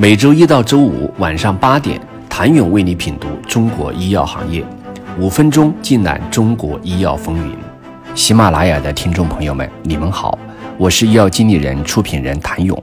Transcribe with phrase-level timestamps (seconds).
[0.00, 2.00] 每周一到周五晚上八点，
[2.30, 4.64] 谭勇为你品读中国医药行业，
[5.18, 7.56] 五分钟尽览中国医药风云。
[8.14, 10.38] 喜马拉雅的听众朋友们，你们好，
[10.78, 12.80] 我是医药经理人、出品人谭勇。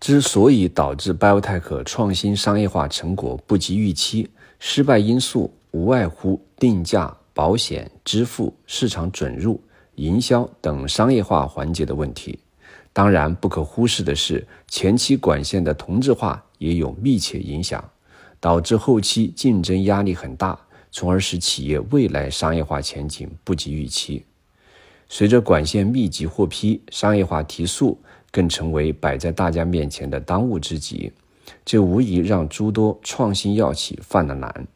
[0.00, 4.28] 之所以导致 BioTech 创新商业化成果不及预期，
[4.58, 9.62] 失败因素无外乎定价、保险、支付、市场准入、
[9.94, 12.36] 营销等商业化环节的问题。
[12.92, 17.82] 当然，不可忽视的是，前期管线的同质化也有密切影响，
[18.40, 20.58] 导致后期竞争压力很大，
[20.90, 24.24] 从而使企业未来商业化前景不及预期。
[25.08, 27.98] 随着管线密集获批，商业化提速
[28.32, 31.12] 更成为摆在大家面前的当务之急，
[31.64, 34.66] 这无疑让诸多创新药企犯了难。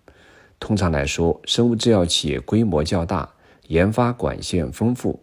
[0.59, 3.29] 通常来说，生物制药企业规模较大，
[3.69, 5.19] 研发管线丰富。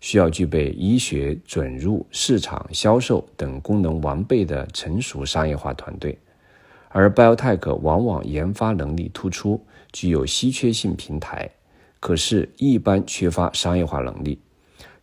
[0.00, 6.16] 需要具备医学准入、市场销售等功能完备的成熟商业化团队，
[6.88, 9.60] 而 BioTech 往往研发能力突出，
[9.92, 11.50] 具有稀缺性平台，
[11.98, 14.38] 可是，一般缺乏商业化能力。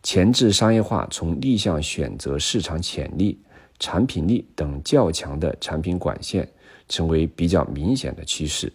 [0.02, 3.38] 前置商业化从立项选择市场潜力、
[3.78, 6.48] 产品力等较强的产品管线，
[6.88, 8.72] 成为比较明显的趋势。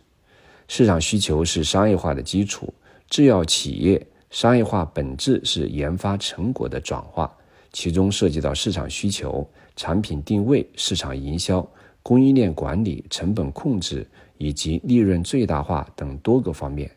[0.68, 2.74] 市场需求是商业化的基础，
[3.10, 4.06] 制药企业。
[4.32, 7.30] 商业化本质是研发成果的转化，
[7.74, 11.70] 其中涉及到市场需求、产品定位、市场营销、
[12.02, 16.90] 供应链管理、成本控制以及利润最大化等多个方面。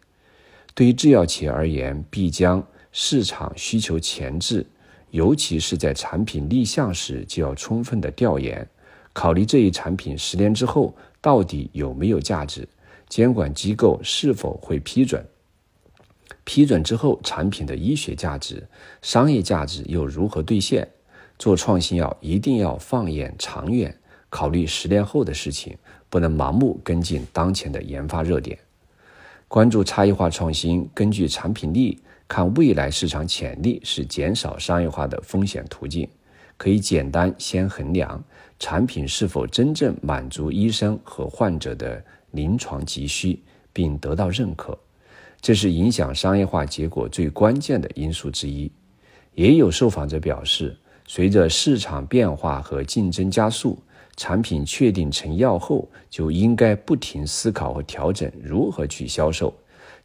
[0.76, 4.64] 对于制药企业而言，必将市场需求前置，
[5.10, 8.64] 尤其是在产品立项时就要充分的调研，
[9.12, 12.68] 考虑这一产品十年之后到底有没有价值，
[13.08, 15.24] 监管机构是否会批准。
[16.44, 18.66] 批准之后，产品的医学价值、
[19.02, 20.86] 商业价值又如何兑现？
[21.38, 23.98] 做创新药一定要放眼长远，
[24.30, 25.76] 考虑十年后的事情，
[26.08, 28.56] 不能盲目跟进当前的研发热点。
[29.48, 36.08] 关注差异化创新，根据产品力看未来市场潜力，是减少商业化的风险途径。
[36.56, 38.22] 可以简单先衡量
[38.60, 43.42] 产品是否真正满足医生和患者的临床急需，
[43.72, 44.78] 并得到认可。
[45.44, 48.72] 这是影响商业化结果最关键的因素之一。
[49.34, 50.74] 也有受访者表示，
[51.06, 53.78] 随着市场变化和竞争加速，
[54.16, 59.52] 产品确定成药后，就应该不停思考和调整如何去销售。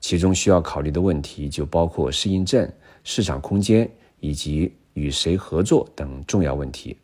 [0.02, 2.70] 其中需要考虑的问题就包括适应症、
[3.06, 3.90] 市场空间
[4.20, 6.98] 以及与谁合作等重要问题。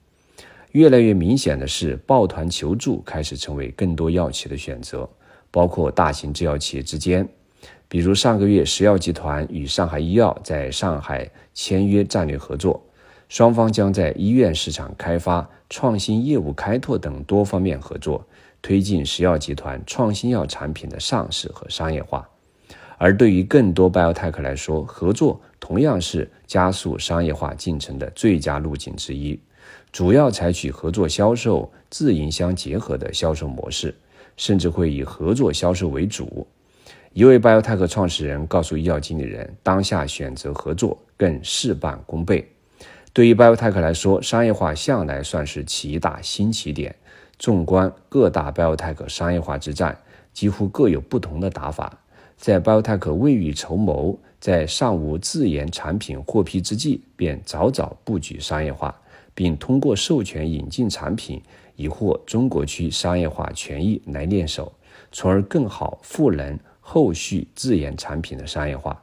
[0.73, 5.09] 越来越明显的是，抱团求助开始成为更多药企的选择，
[5.51, 7.25] 包括大型制药企业之间。
[7.95, 12.83] 比如上个月，石药集团与上海医药在上海签约战略合作，
[13.29, 18.27] 双方将在医院市场开发、创新业务开拓等多方面合作，
[18.61, 22.27] 推进石药集团创新药产品的上市和商业化。
[22.97, 29.39] 而对于更多 biotech 来说，合作同样是加速商业化进程的最佳路径之一，
[29.93, 33.95] 主要采取合作销售、自营相结合的销售模式，
[34.35, 36.45] 甚至会以合作销售为主。
[37.15, 42.45] 一位 BioTech 创始人告诉医药经理人：“当下选择合作更事半功倍。
[43.13, 46.93] 对于 BioTech 来说，商业化向来算是起大新起点。
[47.39, 49.97] 纵观各大 BioTech 商业化之战，
[50.33, 51.97] 几乎各有不同的打法。
[52.35, 58.93] 在 BioTech 未雨绸缪，在尚无自研产品获批之际，便早早布局商业化，
[59.33, 61.41] 并通过授权引进产品，
[61.77, 64.73] 以获中国区商业化权益来练手，
[65.13, 69.01] 从而更好赋能。”后续自研产品的商业化，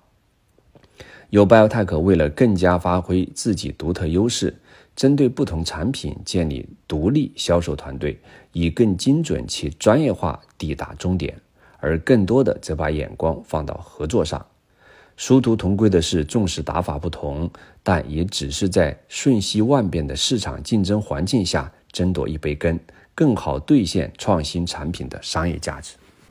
[1.30, 4.54] 有 BioTech 为了更加发挥自己独特优势，
[4.94, 8.16] 针对不同产品建立独立销售团队，
[8.52, 11.34] 以更精准且专业化抵达终点；
[11.78, 14.46] 而更多的则把眼光放到合作上。
[15.16, 17.50] 殊途同归的是，重视打法不同，
[17.82, 22.78] 但也只是在瞬息万变的市场竞争环境下争夺一杯羹，
[23.12, 25.96] 更好兑现创新产品的商业价值。